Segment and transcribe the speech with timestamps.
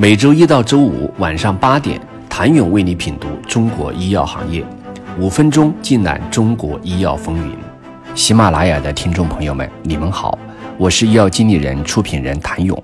[0.00, 2.00] 每周一到周五晚上八点，
[2.30, 4.64] 谭勇为你品读中国医药行业，
[5.18, 7.56] 五分钟尽览中国医药风云。
[8.14, 10.38] 喜马拉雅的听众朋友们，你们好，
[10.78, 12.80] 我是医药经理人、出品人谭勇。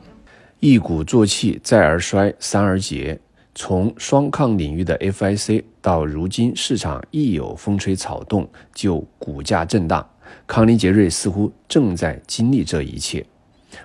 [0.58, 3.16] 一鼓作气，再而衰，三而竭。
[3.54, 10.04] 从双抗领域的 FIC 到如今市场一有风吹草动就股价震荡，
[10.48, 13.24] 康宁杰瑞似乎正在经历这一切。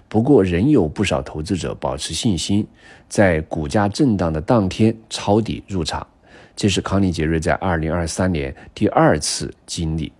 [0.07, 2.65] 不过，仍有不少投资者保持信心，
[3.07, 6.05] 在股价震荡的当天抄底入场。
[6.55, 10.11] 这是康宁杰瑞在二零二三年第二次经历。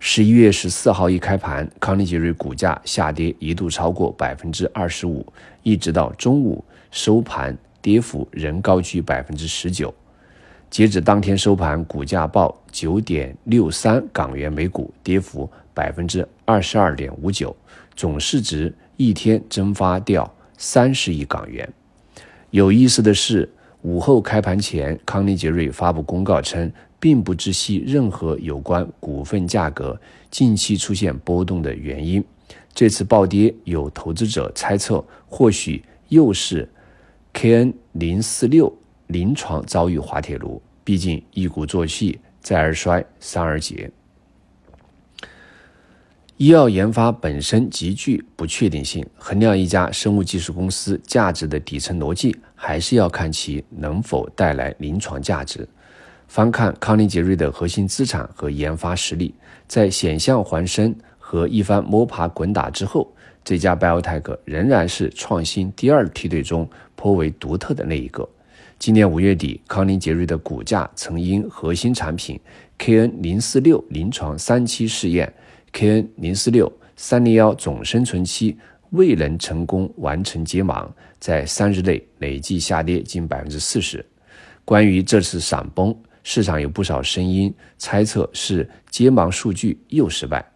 [0.00, 5.24] 十一月十四号一开盘，康宁杰瑞股价下跌一度超过百分之二十五，
[5.62, 9.94] 一直到中午收盘，跌幅仍高居百分之十九。
[10.68, 17.54] 截止当天收盘，股价报九点六三港元每股，跌幅百分之二十二点五九，
[17.94, 18.74] 总市值。
[18.96, 21.68] 一天蒸发掉三十亿港元。
[22.50, 23.50] 有意思的是，
[23.82, 32.24] 午后开盘前，康宁杰瑞发布公告称，并不知悉任何有关股份价格近期出现波动的原因。
[32.72, 36.68] 这次暴跌，有投资者猜测，或许又是
[37.32, 38.72] KN 零四六
[39.08, 40.60] 临床遭遇滑铁卢。
[40.82, 43.90] 毕竟一鼓作气，再而衰，三而竭。
[46.36, 55.68] 医药研发本身极具不确定性，衡量一家生物技术公司价值的底层逻辑，还是要看其能否带来临床价值。
[56.26, 59.32] 翻看康宁杰瑞的核心资产和研发实力，
[59.68, 68.28] 在险象环生和一番摸爬滚打之后，这家 Biotech 仍然是创新第二梯队中颇为独特的那一个。
[68.80, 72.40] 今年五月底，康宁杰瑞的股价曾因核心产品
[72.76, 75.32] KN 零四六临床三期试验。
[75.74, 78.56] KN 零四六三零幺总生存期
[78.90, 84.06] 未能成功完成解盲，在三日内累计下跌近百分之四十。
[84.64, 90.48] 关于这次闪崩，市场有不少声音猜测是解盲数据又失败。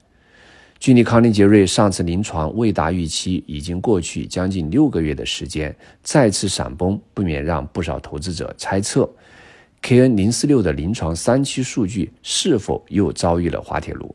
[0.79, 9.11] 距离康宁杰瑞上次临床未达预期已经过去将近六个月的时间，再次闪崩不免让不少投资者猜测
[9.83, 14.15] ，KN 零四六的临床三期数据是否又遭遇了滑铁卢。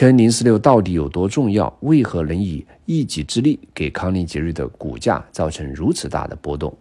[0.00, 1.76] KN 零四六到底有多重要？
[1.80, 6.74] 为何能以一己之力给康宁杰瑞的股价造成如此大的波动？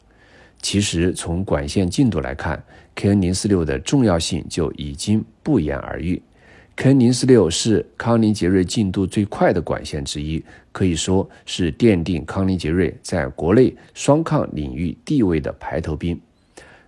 [0.61, 2.63] 其实从管线进度来看
[2.95, 6.21] ，KN 零四六的重要性就已经不言而喻。
[6.77, 10.41] KN 零四六是康宁杰瑞进度最快的管线之一，
[10.71, 16.17] 可以说是奠定康宁杰瑞在国内双抗领域地位的排头兵。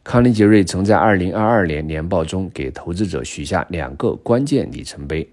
[0.01, 5.27] 康宁杰瑞曾在二零二二年年报中给投资者许下两个关键里程碑。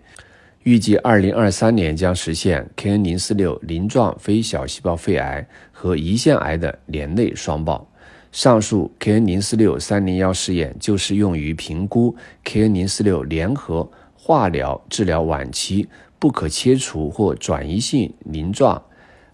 [0.65, 7.89] 预计二零二三年将实现 KN 零四六鳞状非小细胞肺癌和胰腺癌的年内双报。
[8.33, 12.15] 上述 KN 零四六三零幺试验就是用于评估
[12.45, 15.89] KN 零四六联合化疗治疗晚期
[16.19, 18.83] 不可切除或转移性鳞状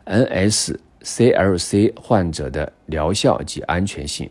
[0.06, 4.30] NSCLC 患者的疗效及安全性。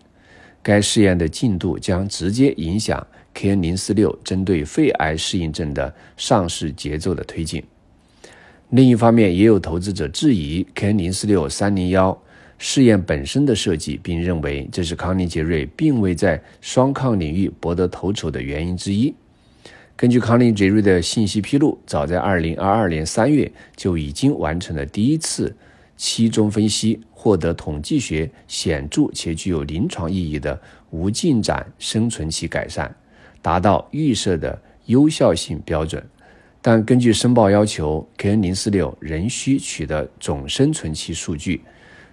[0.64, 3.06] 该试验的进度将直接影响。
[3.36, 7.64] KN 零四六针对肺癌适应症的上市节奏的推进。
[8.70, 12.16] 另一方面，也有投资者质疑 KN 零四六三零幺
[12.60, 19.12] 试验本身的设计，并认为这是康宁杰瑞并未在双抗领域博得头筹的原因之一。
[19.96, 25.56] 根据康宁杰瑞的信息披露，早在二零二二年三月就已经完成了第一次
[25.96, 30.60] 期中分析，获得统计学显著且具有临床意义的
[30.90, 32.94] 无进展生存期改善。
[33.42, 36.04] 达到预设的有效性标准，
[36.62, 41.62] 但根据申报要求，KN 零四六仍需取得总生存期数据。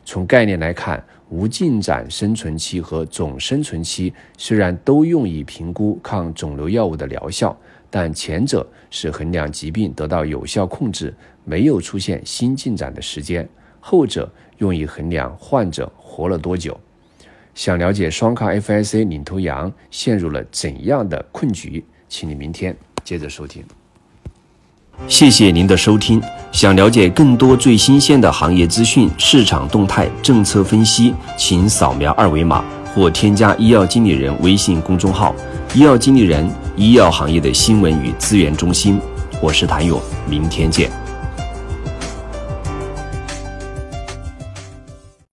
[0.04, 7.56] 从概念来看，无进展生存期和总生存期虽然都用以评估抗肿瘤药物的疗效，
[7.88, 11.14] 但前者是衡量疾病得到有效控制、
[11.44, 13.48] 没有出现新进展的时间，
[13.80, 16.78] 后者用以衡量患者活了多久。
[17.54, 21.84] 想了解双抗 FIC 领头羊陷入了怎样的困局？
[22.08, 23.64] 请你明天接着收听。
[25.08, 26.22] 谢谢您的收听。
[26.52, 35.34] 想了解更多最新鲜的行业资讯、市场动态、政策分析，请扫描二维码或添加医药经理人微信公众号
[35.74, 39.00] “医药经理人”——医药行业的新闻与资源中心。
[39.42, 41.09] 我是谭勇，明天见。